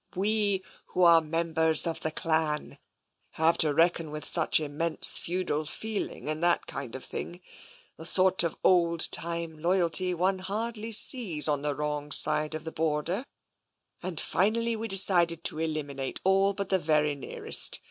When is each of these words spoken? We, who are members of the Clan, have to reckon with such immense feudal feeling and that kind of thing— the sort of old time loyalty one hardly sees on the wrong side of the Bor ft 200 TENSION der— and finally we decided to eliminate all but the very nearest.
We, 0.15 0.63
who 0.87 1.03
are 1.03 1.21
members 1.21 1.85
of 1.85 1.99
the 1.99 2.09
Clan, 2.09 2.79
have 3.33 3.55
to 3.59 3.71
reckon 3.71 4.09
with 4.09 4.25
such 4.25 4.59
immense 4.59 5.15
feudal 5.19 5.65
feeling 5.67 6.27
and 6.27 6.41
that 6.41 6.65
kind 6.65 6.95
of 6.95 7.05
thing— 7.05 7.39
the 7.99 8.05
sort 8.07 8.41
of 8.41 8.55
old 8.63 9.11
time 9.11 9.59
loyalty 9.59 10.15
one 10.15 10.39
hardly 10.39 10.91
sees 10.91 11.47
on 11.47 11.61
the 11.61 11.75
wrong 11.75 12.11
side 12.11 12.55
of 12.55 12.63
the 12.63 12.71
Bor 12.71 13.03
ft 13.03 13.25
200 13.25 13.25
TENSION 13.25 13.25
der— 14.01 14.07
and 14.07 14.19
finally 14.19 14.75
we 14.75 14.87
decided 14.87 15.43
to 15.43 15.59
eliminate 15.59 16.19
all 16.23 16.53
but 16.53 16.69
the 16.69 16.79
very 16.79 17.13
nearest. 17.13 17.79